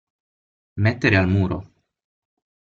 Mettere 0.85 1.15
al 1.19 1.27
muro. 1.35 1.63